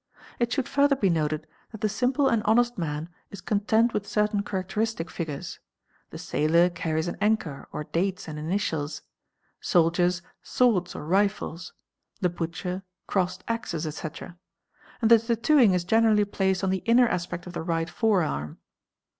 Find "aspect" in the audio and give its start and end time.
17.07-17.45